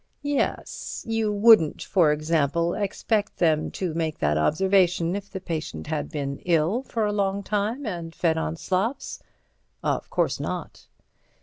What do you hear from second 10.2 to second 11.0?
not."